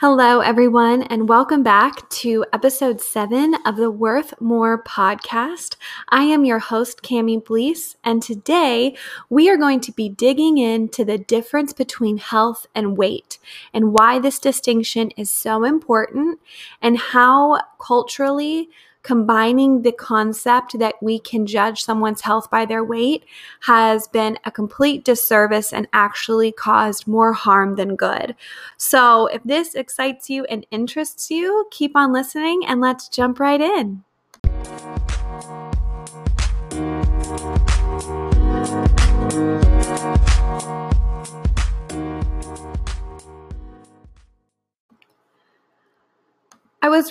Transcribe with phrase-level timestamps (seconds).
[0.00, 5.76] Hello, everyone, and welcome back to episode seven of the Worth More podcast.
[6.08, 8.96] I am your host, Cami Bleese, and today
[9.28, 13.38] we are going to be digging into the difference between health and weight
[13.74, 16.40] and why this distinction is so important
[16.80, 18.70] and how culturally
[19.02, 23.24] combining the concept that we can judge someone's health by their weight
[23.60, 28.34] has been a complete disservice and actually caused more harm than good.
[28.76, 33.60] So, if this excites you and interests you, keep on listening and let's jump right
[33.60, 34.04] in.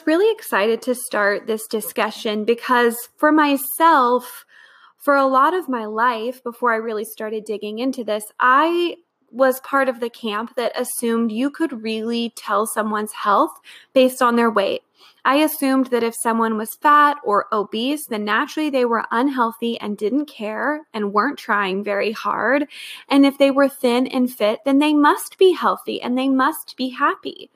[0.06, 4.46] Really excited to start this discussion because for myself,
[4.98, 8.98] for a lot of my life, before I really started digging into this, I
[9.32, 13.52] was part of the camp that assumed you could really tell someone's health
[13.94, 14.82] based on their weight.
[15.24, 19.98] I assumed that if someone was fat or obese, then naturally they were unhealthy and
[19.98, 22.68] didn't care and weren't trying very hard.
[23.08, 26.76] And if they were thin and fit, then they must be healthy and they must
[26.78, 27.52] be happy.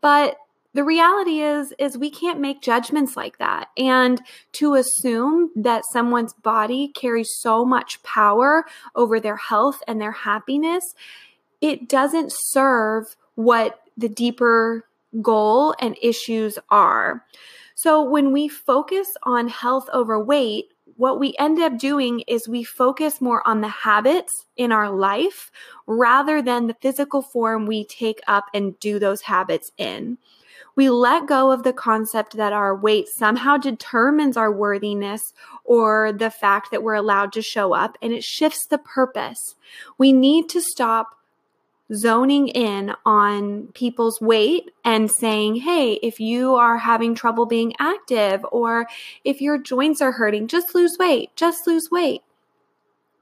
[0.00, 0.38] But
[0.74, 3.68] the reality is is we can't make judgments like that.
[3.76, 4.20] And
[4.52, 10.94] to assume that someone's body carries so much power over their health and their happiness
[11.60, 14.84] it doesn't serve what the deeper
[15.20, 17.24] goal and issues are.
[17.74, 20.66] So when we focus on health over weight
[20.96, 25.52] what we end up doing is we focus more on the habits in our life
[25.86, 30.18] rather than the physical form we take up and do those habits in
[30.78, 36.30] we let go of the concept that our weight somehow determines our worthiness or the
[36.30, 39.56] fact that we're allowed to show up, and it shifts the purpose.
[39.98, 41.16] We need to stop
[41.92, 48.46] zoning in on people's weight and saying, hey, if you are having trouble being active
[48.52, 48.86] or
[49.24, 52.22] if your joints are hurting, just lose weight, just lose weight.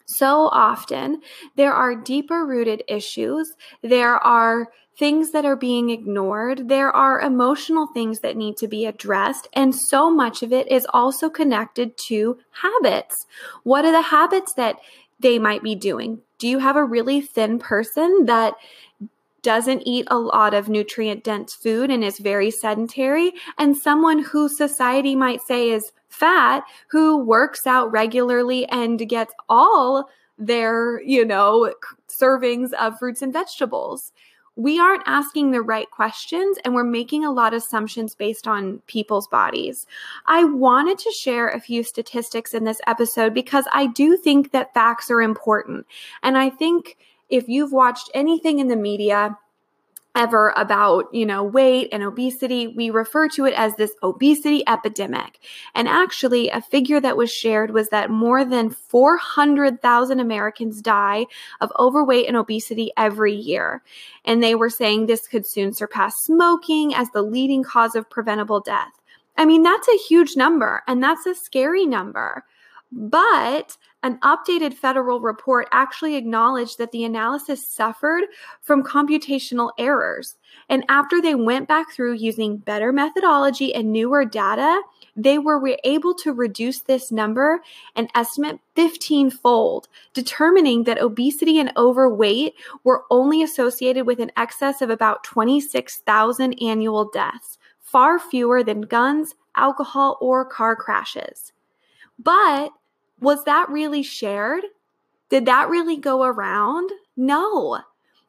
[0.04, 1.22] So often,
[1.56, 3.54] there are deeper rooted issues.
[3.80, 6.68] There are things that are being ignored.
[6.68, 9.48] There are emotional things that need to be addressed.
[9.52, 13.26] And so much of it is also connected to habits.
[13.62, 14.76] What are the habits that
[15.20, 16.20] they might be doing?
[16.38, 18.54] Do you have a really thin person that
[19.42, 24.48] doesn't eat a lot of nutrient dense food and is very sedentary, and someone who
[24.48, 31.72] society might say is fat who works out regularly and gets all their, you know,
[32.20, 34.10] servings of fruits and vegetables
[34.56, 38.78] we aren't asking the right questions and we're making a lot of assumptions based on
[38.86, 39.86] people's bodies.
[40.26, 44.72] I wanted to share a few statistics in this episode because I do think that
[44.72, 45.86] facts are important.
[46.22, 46.96] And I think
[47.28, 49.36] if you've watched anything in the media,
[50.16, 52.66] ever about, you know, weight and obesity.
[52.66, 55.38] We refer to it as this obesity epidemic.
[55.74, 61.26] And actually, a figure that was shared was that more than 400,000 Americans die
[61.60, 63.82] of overweight and obesity every year.
[64.24, 68.60] And they were saying this could soon surpass smoking as the leading cause of preventable
[68.60, 68.92] death.
[69.36, 72.44] I mean, that's a huge number and that's a scary number.
[72.92, 78.24] But an updated federal report actually acknowledged that the analysis suffered
[78.62, 80.36] from computational errors.
[80.68, 84.80] And after they went back through using better methodology and newer data,
[85.16, 87.60] they were able to reduce this number
[87.96, 92.54] and estimate 15 fold, determining that obesity and overweight
[92.84, 99.34] were only associated with an excess of about 26,000 annual deaths, far fewer than guns,
[99.56, 101.52] alcohol, or car crashes.
[102.18, 102.72] But
[103.20, 104.64] was that really shared?
[105.28, 106.90] Did that really go around?
[107.16, 107.80] No,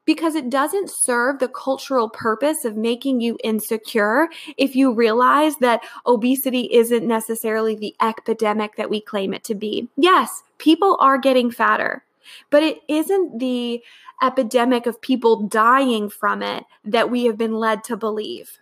[0.08, 5.84] because it doesn't serve the cultural purpose of making you insecure if you realize that
[6.08, 9.88] obesity isn't necessarily the epidemic that we claim it to be.
[9.98, 12.04] Yes, people are getting fatter,
[12.50, 13.84] but it isn't the
[14.24, 18.58] epidemic of people dying from it that we have been led to believe.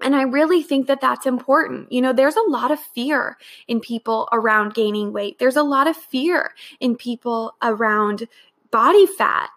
[0.00, 1.90] And I really think that that's important.
[1.90, 3.36] You know, there's a lot of fear
[3.66, 5.38] in people around gaining weight.
[5.38, 8.28] There's a lot of fear in people around
[8.70, 9.50] body fat.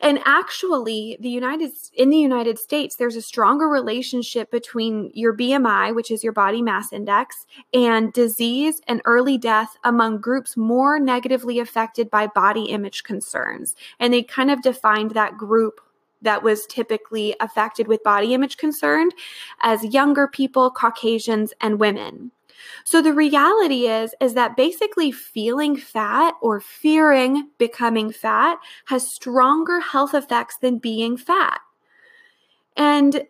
[0.00, 5.94] And actually, the United in the United States, there's a stronger relationship between your BMI,
[5.94, 11.58] which is your body mass index, and disease and early death among groups more negatively
[11.58, 13.74] affected by body image concerns.
[13.98, 15.80] And they kind of defined that group
[16.22, 19.14] that was typically affected with body image concerned
[19.62, 22.30] as younger people, Caucasians, and women.
[22.84, 29.80] So the reality is is that basically feeling fat or fearing becoming fat has stronger
[29.80, 31.60] health effects than being fat.
[32.76, 33.22] And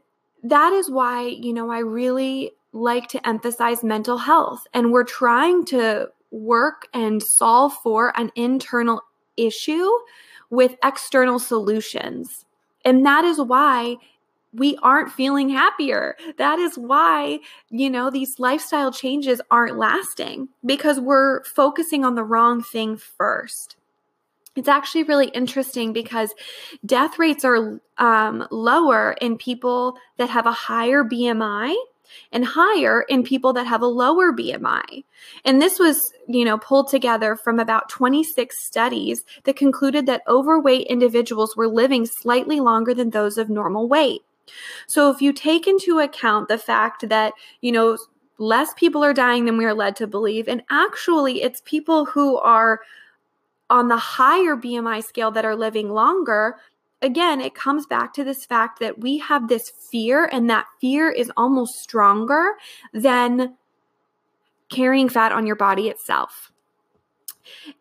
[0.43, 4.67] that is why, you know, I really like to emphasize mental health.
[4.75, 9.03] And we're trying to work and solve for an internal
[9.37, 9.89] issue
[10.51, 12.46] with external solutions.
[12.87, 13.97] And that is why
[14.55, 16.17] we aren't feeling happier.
[16.39, 22.25] That is why, you know, these lifestyle changes aren't lasting because we're focusing on the
[22.25, 23.77] wrong thing first.
[24.55, 26.33] It's actually really interesting because
[26.87, 31.75] death rates are um, lower in people that have a higher BMI
[32.33, 35.05] and higher in people that have a lower BMI.
[35.45, 40.87] And this was, you know, pulled together from about 26 studies that concluded that overweight
[40.87, 44.23] individuals were living slightly longer than those of normal weight.
[44.87, 47.99] So if you take into account the fact that, you know,
[48.39, 52.37] less people are dying than we are led to believe, and actually it's people who
[52.39, 52.81] are
[53.69, 56.57] on the higher BMI scale that are living longer,
[57.07, 61.09] again, it comes back to this fact that we have this fear, and that fear
[61.09, 62.55] is almost stronger
[62.93, 63.55] than
[64.69, 66.51] carrying fat on your body itself.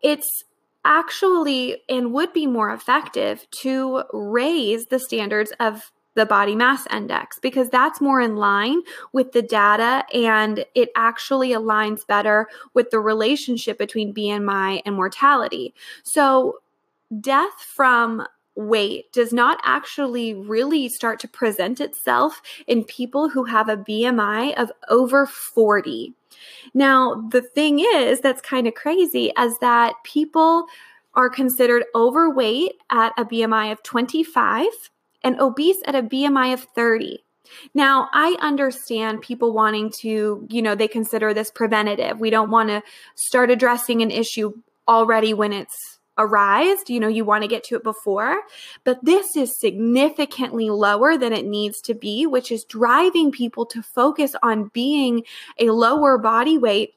[0.00, 0.44] It's
[0.84, 7.40] actually and would be more effective to raise the standards of the body mass index
[7.40, 8.80] because that's more in line
[9.12, 15.74] with the data and it actually aligns better with the relationship between BMI and mortality.
[16.04, 16.60] So,
[17.20, 18.24] death from
[18.56, 24.54] weight does not actually really start to present itself in people who have a BMI
[24.54, 26.14] of over 40.
[26.74, 30.66] Now, the thing is that's kind of crazy is that people
[31.14, 34.66] are considered overweight at a BMI of 25
[35.24, 37.24] and obese at a BMI of 30.
[37.74, 42.20] Now, I understand people wanting to, you know, they consider this preventative.
[42.20, 42.82] We don't want to
[43.14, 44.52] start addressing an issue
[44.88, 46.90] already when it's arised.
[46.90, 48.42] You know, you want to get to it before.
[48.84, 53.82] But this is significantly lower than it needs to be, which is driving people to
[53.82, 55.24] focus on being
[55.58, 56.94] a lower body weight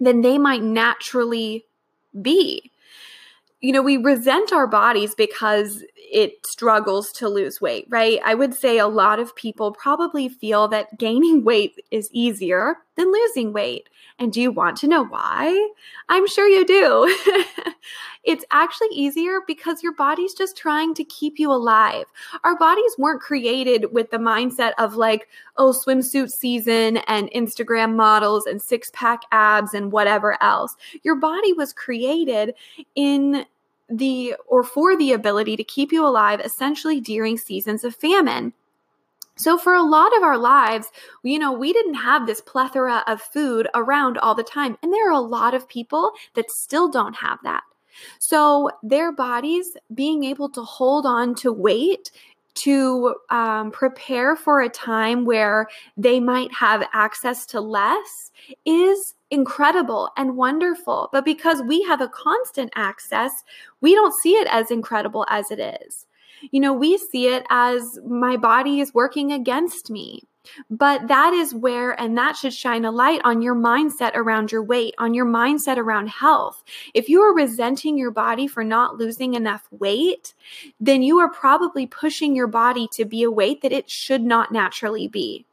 [0.00, 1.64] than they might naturally
[2.20, 2.72] be
[3.62, 8.20] you know, we resent our bodies because it struggles to lose weight, right?
[8.24, 13.10] I would say a lot of people probably feel that gaining weight is easier than
[13.10, 13.88] losing weight.
[14.18, 15.70] And do you want to know why?
[16.10, 17.16] I'm sure you do.
[18.24, 22.04] it's actually easier because your body's just trying to keep you alive.
[22.44, 28.44] Our bodies weren't created with the mindset of like, oh, swimsuit season and Instagram models
[28.44, 30.76] and six pack abs and whatever else.
[31.02, 32.54] Your body was created
[32.94, 33.46] in
[33.88, 38.52] the or for the ability to keep you alive essentially during seasons of famine.
[39.36, 40.88] So, for a lot of our lives,
[41.22, 44.76] you know, we didn't have this plethora of food around all the time.
[44.82, 47.62] And there are a lot of people that still don't have that.
[48.18, 52.10] So, their bodies being able to hold on to weight
[52.54, 58.30] to um, prepare for a time where they might have access to less
[58.64, 61.08] is incredible and wonderful.
[61.12, 63.44] But because we have a constant access,
[63.80, 66.06] we don't see it as incredible as it is.
[66.50, 70.28] You know, we see it as my body is working against me.
[70.70, 74.62] But that is where, and that should shine a light on your mindset around your
[74.62, 76.62] weight, on your mindset around health.
[76.94, 80.34] If you are resenting your body for not losing enough weight,
[80.80, 84.52] then you are probably pushing your body to be a weight that it should not
[84.52, 85.46] naturally be.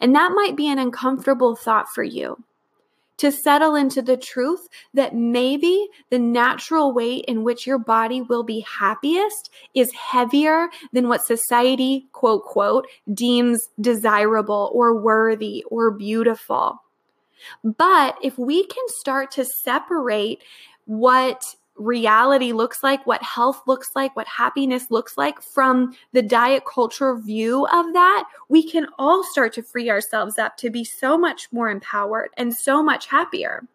[0.00, 2.42] And that might be an uncomfortable thought for you
[3.20, 8.42] to settle into the truth that maybe the natural weight in which your body will
[8.42, 16.82] be happiest is heavier than what society, quote, quote, deems desirable or worthy or beautiful.
[17.62, 20.42] But if we can start to separate
[20.86, 21.42] what
[21.80, 27.16] reality looks like, what health looks like, what happiness looks like from the diet culture
[27.16, 31.48] view of that, we can all start to free ourselves up to be so much
[31.50, 33.66] more empowered and so much happier.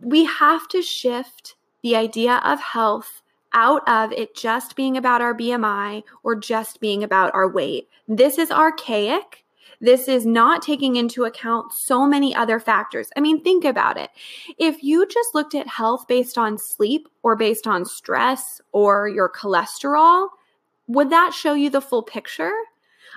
[0.00, 3.22] We have to shift the idea of health
[3.52, 7.88] out of it just being about our BMI or just being about our weight.
[8.08, 9.43] This is archaic
[9.80, 13.08] this is not taking into account so many other factors.
[13.16, 14.10] I mean, think about it.
[14.58, 19.30] If you just looked at health based on sleep or based on stress or your
[19.30, 20.28] cholesterol,
[20.86, 22.52] would that show you the full picture?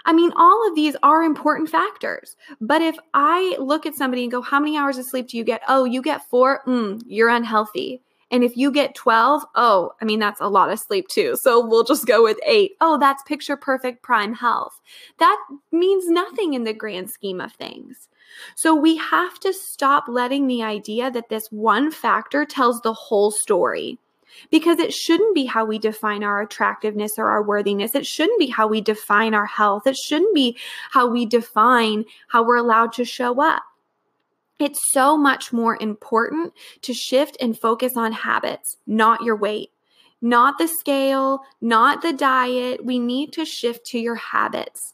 [0.06, 2.38] I mean, all of these are important factors.
[2.62, 5.44] But if I look at somebody and go, How many hours of sleep do you
[5.44, 5.62] get?
[5.68, 6.62] Oh, you get four?
[6.66, 8.02] Mm, you're unhealthy.
[8.30, 11.38] And if you get 12, oh, I mean, that's a lot of sleep too.
[11.42, 12.74] So we'll just go with eight.
[12.82, 14.82] Oh, that's picture perfect prime health.
[15.20, 15.38] That
[15.72, 18.10] means nothing in the grand scheme of things.
[18.56, 23.32] So we have to stop letting the idea that this one factor tells the whole
[23.32, 23.98] story.
[24.52, 27.96] because it shouldn't be how we define our attractiveness or our worthiness.
[27.96, 29.88] It shouldn't be how we define our health.
[29.88, 30.58] It shouldn't be
[30.92, 33.64] how we define how we're allowed to show up.
[34.60, 39.70] It's so much more important to shift and focus on habits, not your weight,
[40.22, 42.84] not the scale, not the diet.
[42.84, 44.94] We need to shift to your habits.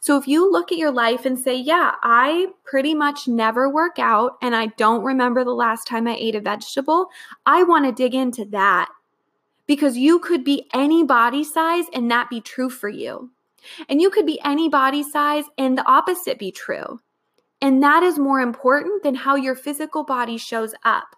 [0.00, 3.98] So if you look at your life and say, Yeah, I pretty much never work
[3.98, 7.08] out and I don't remember the last time I ate a vegetable,
[7.46, 8.88] I want to dig into that
[9.66, 13.30] because you could be any body size and that be true for you.
[13.88, 17.00] And you could be any body size and the opposite be true.
[17.64, 21.16] And that is more important than how your physical body shows up.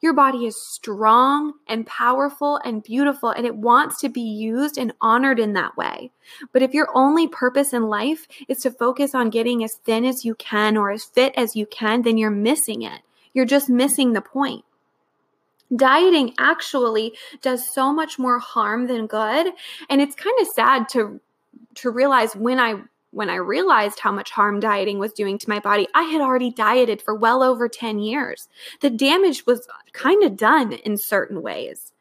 [0.00, 4.92] Your body is strong and powerful and beautiful, and it wants to be used and
[5.00, 6.12] honored in that way.
[6.52, 10.24] But if your only purpose in life is to focus on getting as thin as
[10.24, 13.00] you can or as fit as you can, then you're missing it.
[13.34, 14.64] You're just missing the point.
[15.74, 19.52] Dieting actually does so much more harm than good.
[19.90, 21.20] And it's kind of sad to
[21.74, 25.60] to realize when I when I realized how much harm dieting was doing to my
[25.60, 28.48] body, I had already dieted for well over 10 years.
[28.80, 31.92] The damage was kind of done in certain ways.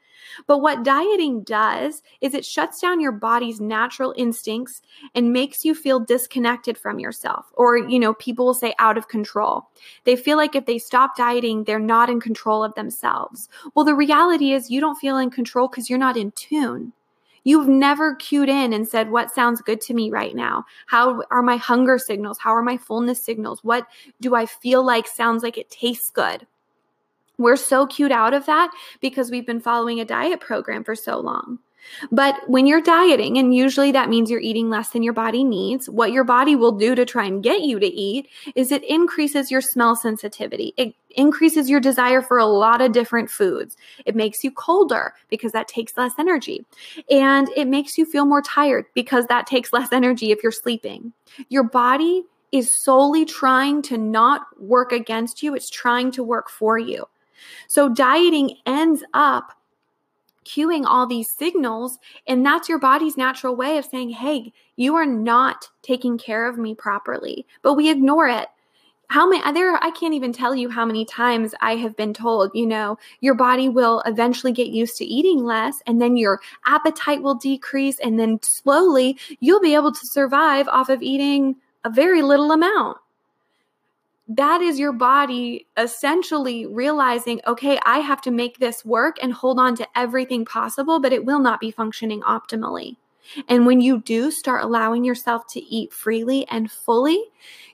[0.47, 4.81] But what dieting does is it shuts down your body's natural instincts
[5.13, 7.51] and makes you feel disconnected from yourself.
[7.55, 9.67] Or, you know, people will say out of control.
[10.05, 13.49] They feel like if they stop dieting, they're not in control of themselves.
[13.75, 16.93] Well, the reality is you don't feel in control because you're not in tune.
[17.43, 20.65] You've never cued in and said, What sounds good to me right now?
[20.88, 22.39] How are my hunger signals?
[22.39, 23.63] How are my fullness signals?
[23.63, 23.88] What
[24.19, 26.45] do I feel like sounds like it tastes good?
[27.38, 28.71] We're so cued out of that
[29.01, 31.60] because we've been following a diet program for so long.
[32.11, 35.89] But when you're dieting, and usually that means you're eating less than your body needs,
[35.89, 39.51] what your body will do to try and get you to eat is it increases
[39.51, 40.73] your smell sensitivity.
[40.77, 43.75] It increases your desire for a lot of different foods.
[44.05, 46.65] It makes you colder because that takes less energy.
[47.09, 51.13] And it makes you feel more tired because that takes less energy if you're sleeping.
[51.50, 56.77] Your body is solely trying to not work against you, it's trying to work for
[56.77, 57.05] you.
[57.67, 59.53] So dieting ends up
[60.45, 65.05] cueing all these signals and that's your body's natural way of saying hey you are
[65.05, 68.48] not taking care of me properly but we ignore it.
[69.10, 72.51] How many there i can't even tell you how many times i have been told
[72.53, 77.21] you know your body will eventually get used to eating less and then your appetite
[77.21, 82.21] will decrease and then slowly you'll be able to survive off of eating a very
[82.21, 82.98] little amount
[84.27, 89.59] that is your body essentially realizing, okay, I have to make this work and hold
[89.59, 92.97] on to everything possible, but it will not be functioning optimally.
[93.47, 97.23] And when you do start allowing yourself to eat freely and fully,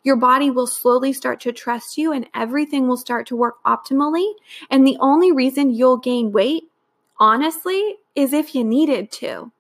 [0.04, 4.32] your body will slowly start to trust you and everything will start to work optimally.
[4.70, 6.64] And the only reason you'll gain weight,
[7.20, 9.52] honestly, is if you needed to.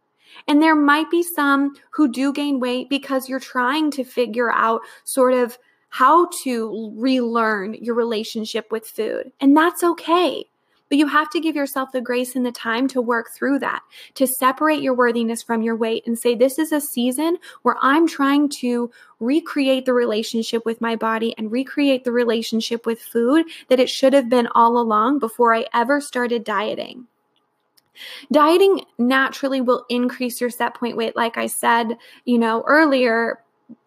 [0.47, 4.81] And there might be some who do gain weight because you're trying to figure out
[5.03, 5.57] sort of
[5.89, 9.31] how to relearn your relationship with food.
[9.39, 10.45] And that's okay.
[10.89, 13.81] But you have to give yourself the grace and the time to work through that,
[14.15, 18.07] to separate your worthiness from your weight and say, This is a season where I'm
[18.07, 18.89] trying to
[19.19, 24.13] recreate the relationship with my body and recreate the relationship with food that it should
[24.13, 27.07] have been all along before I ever started dieting.
[28.31, 33.39] Dieting naturally will increase your set point weight, like I said, you know, earlier,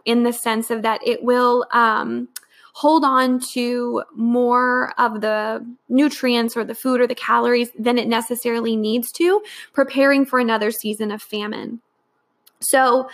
[0.05, 2.29] in the sense of that it will um,
[2.73, 8.09] hold on to more of the nutrients or the food or the calories than it
[8.09, 11.81] necessarily needs to, preparing for another season of famine.
[12.61, 13.09] So,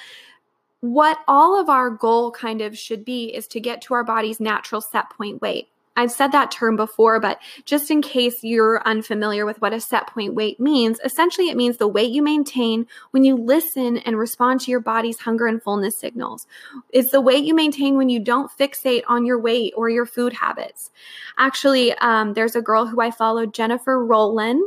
[0.81, 4.39] what all of our goal kind of should be is to get to our body's
[4.39, 5.69] natural set point weight.
[5.97, 10.07] I've said that term before, but just in case you're unfamiliar with what a set
[10.09, 14.61] point weight means, essentially it means the weight you maintain when you listen and respond
[14.61, 16.47] to your body's hunger and fullness signals.
[16.91, 20.33] It's the weight you maintain when you don't fixate on your weight or your food
[20.33, 20.91] habits.
[21.38, 24.61] Actually, um, there's a girl who I followed, Jennifer Rollin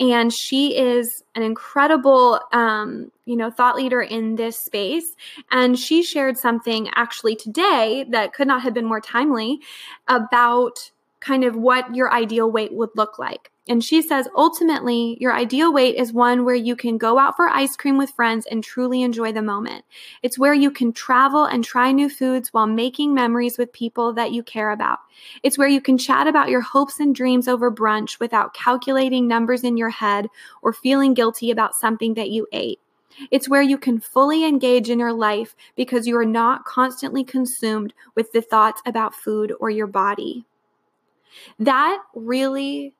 [0.00, 5.14] and she is an incredible um, you know thought leader in this space.
[5.50, 9.60] And she shared something actually today that could not have been more timely
[10.08, 15.32] about kind of what your ideal weight would look like and she says ultimately, your
[15.32, 18.62] ideal weight is one where you can go out for ice cream with friends and
[18.62, 19.86] truly enjoy the moment.
[20.22, 24.32] It's where you can travel and try new foods while making memories with people that
[24.32, 24.98] you care about.
[25.42, 29.64] It's where you can chat about your hopes and dreams over brunch without calculating numbers
[29.64, 30.28] in your head
[30.60, 32.80] or feeling guilty about something that you ate.
[33.30, 37.94] It's where you can fully engage in your life because you are not constantly consumed
[38.14, 40.44] with the thoughts about food or your body.
[41.58, 42.92] That really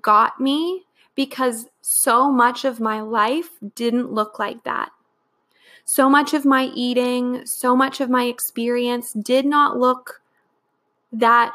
[0.00, 0.84] got me
[1.14, 4.90] because so much of my life didn't look like that.
[5.84, 10.22] So much of my eating, so much of my experience did not look
[11.12, 11.52] that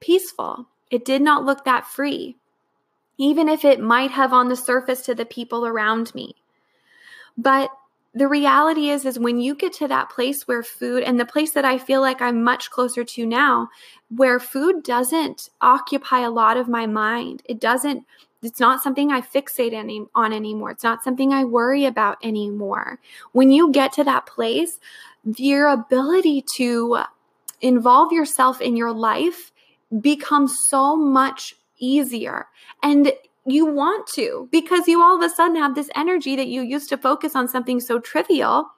[0.00, 0.66] peaceful.
[0.90, 2.36] It did not look that free,
[3.18, 6.36] even if it might have on the surface to the people around me.
[7.36, 7.70] But
[8.16, 11.50] the reality is is when you get to that place where food and the place
[11.50, 13.68] that I feel like I'm much closer to now
[14.08, 17.42] where food doesn't occupy a lot of my mind.
[17.44, 18.06] It doesn't
[18.42, 20.70] it's not something I fixate any, on anymore.
[20.70, 23.00] It's not something I worry about anymore.
[23.32, 24.78] When you get to that place,
[25.36, 27.00] your ability to
[27.60, 29.52] involve yourself in your life
[30.00, 32.46] becomes so much easier.
[32.82, 33.12] And
[33.46, 36.88] you want to because you all of a sudden have this energy that you used
[36.88, 38.68] to focus on something so trivial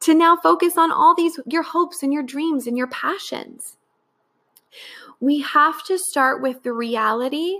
[0.00, 3.76] to now focus on all these your hopes and your dreams and your passions.
[5.18, 7.58] We have to start with the reality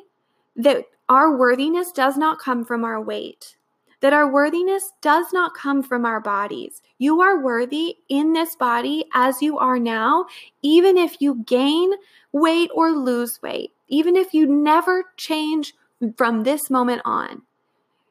[0.56, 3.56] that our worthiness does not come from our weight,
[4.00, 6.80] that our worthiness does not come from our bodies.
[6.98, 10.26] You are worthy in this body as you are now,
[10.62, 11.90] even if you gain
[12.32, 15.74] weight or lose weight, even if you never change
[16.16, 17.42] from this moment on,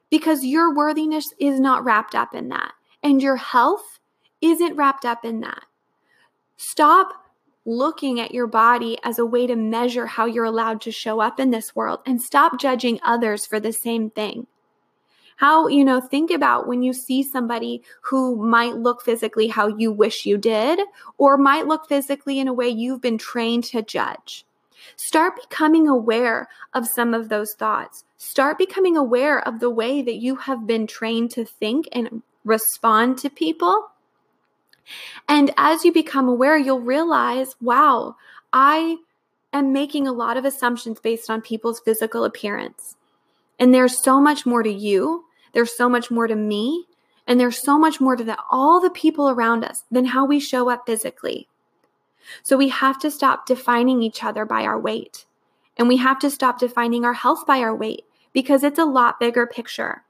[0.10, 4.00] because your worthiness is not wrapped up in that, and your health
[4.42, 5.66] isn't wrapped up in that.
[6.58, 7.14] Stop
[7.66, 11.40] looking at your body as a way to measure how you're allowed to show up
[11.40, 14.48] in this world and stop judging others for the same thing.
[15.36, 19.92] How, you know, think about when you see somebody who might look physically how you
[19.92, 20.80] wish you did,
[21.18, 24.46] or might look physically in a way you've been trained to judge.
[24.96, 28.04] Start becoming aware of some of those thoughts.
[28.18, 33.18] Start becoming aware of the way that you have been trained to think and respond
[33.20, 33.90] to people
[35.28, 38.16] and as you become aware, you'll realize, wow,
[38.52, 38.98] I
[39.54, 42.96] am making a lot of assumptions based on people's physical appearance.
[43.60, 46.86] And there's so much more to you, there's so much more to me,
[47.28, 50.40] and there's so much more to the, all the people around us than how we
[50.40, 51.48] show up physically.
[52.44, 55.26] So we have to stop defining each other by our weight.
[55.78, 59.20] And we have to stop defining our health by our weight because it's a lot
[59.20, 60.04] bigger picture.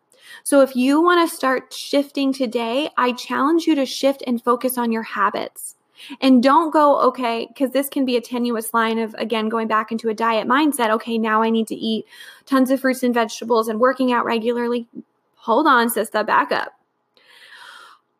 [0.43, 4.77] So if you want to start shifting today, I challenge you to shift and focus
[4.77, 5.75] on your habits.
[6.21, 9.91] And don't go, okay, because this can be a tenuous line of, again, going back
[9.91, 10.91] into a diet mindset.
[10.91, 12.05] Okay, now I need to eat
[12.45, 14.87] tons of fruits and vegetables and working out regularly.
[15.35, 16.73] Hold on, sister, back up.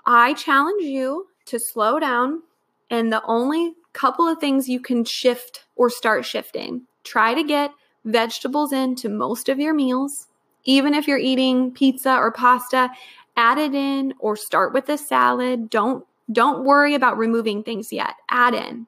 [0.06, 2.44] I challenge you to slow down.
[2.90, 7.72] And the only couple of things you can shift or start shifting try to get
[8.06, 10.28] vegetables into most of your meals
[10.66, 12.92] even if you're eating pizza or pasta,
[13.36, 15.70] add it in or start with a salad.
[15.70, 18.14] Don't don't worry about removing things yet.
[18.30, 18.86] Add in.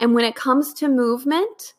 [0.00, 1.74] And when it comes to movement,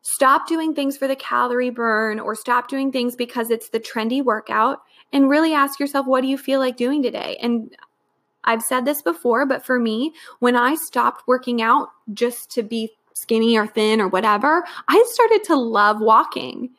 [0.00, 4.24] stop doing things for the calorie burn or stop doing things because it's the trendy
[4.24, 4.80] workout
[5.12, 7.36] and really ask yourself what do you feel like doing today?
[7.42, 7.76] And
[8.44, 12.90] I've said this before, but for me, when I stopped working out just to be
[13.14, 16.70] skinny or thin or whatever, I started to love walking.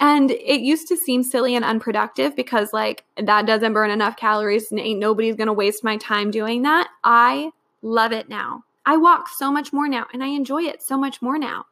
[0.00, 4.70] And it used to seem silly and unproductive because, like, that doesn't burn enough calories
[4.70, 6.88] and ain't nobody's gonna waste my time doing that.
[7.02, 7.50] I
[7.82, 8.64] love it now.
[8.86, 11.66] I walk so much more now and I enjoy it so much more now.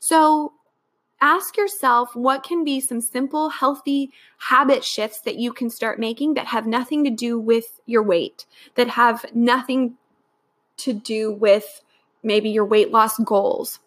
[0.00, 0.52] So,
[1.20, 6.34] ask yourself what can be some simple, healthy habit shifts that you can start making
[6.34, 9.94] that have nothing to do with your weight, that have nothing
[10.78, 11.82] to do with
[12.22, 13.80] maybe your weight loss goals.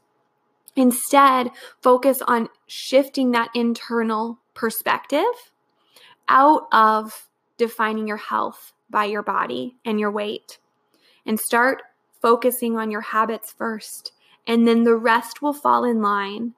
[0.76, 5.52] Instead, focus on shifting that internal perspective
[6.28, 10.60] out of defining your health by your body and your weight
[11.26, 11.82] and start
[12.22, 14.14] focusing on your habits first.
[14.48, 16.54] And then the rest will fall in line.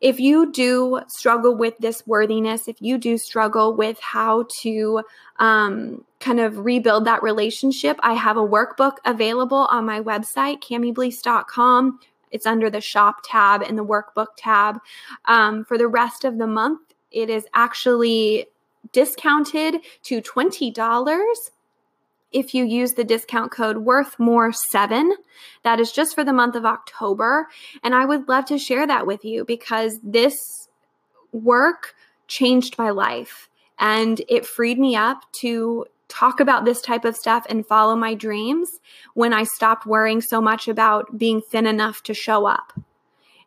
[0.00, 5.02] If you do struggle with this worthiness, if you do struggle with how to
[5.38, 12.00] um, kind of rebuild that relationship, I have a workbook available on my website, camiblease.com
[12.30, 14.78] it's under the shop tab and the workbook tab.
[15.26, 18.46] Um, for the rest of the month, it is actually
[18.92, 21.50] discounted to $20
[22.32, 25.14] if you use the discount code worth more 7
[25.62, 27.48] that is just for the month of october
[27.82, 30.36] and i would love to share that with you because this
[31.32, 31.94] work
[32.28, 37.46] changed my life and it freed me up to talk about this type of stuff
[37.48, 38.68] and follow my dreams
[39.14, 42.72] when I stopped worrying so much about being thin enough to show up.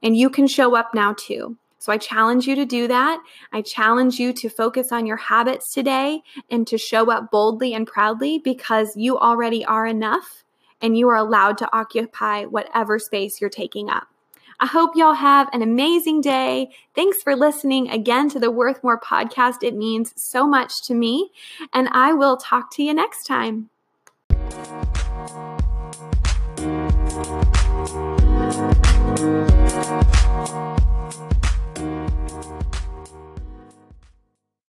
[0.01, 1.57] And you can show up now too.
[1.83, 3.21] So I challenge you to do that.
[3.51, 7.85] I challenge you to focus on your habits today and to show up boldly and
[7.85, 10.45] proudly because you already are enough
[10.81, 14.07] and you are allowed to occupy whatever space you're taking up.
[14.61, 16.69] I hope y'all have an amazing day.
[16.95, 19.61] Thanks for listening again to the Worth More podcast.
[19.61, 21.31] It means so much to me,
[21.73, 23.69] and I will talk to you next time.